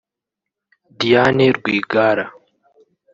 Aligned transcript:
Diane 0.99 1.45
Rwigara 1.57 2.25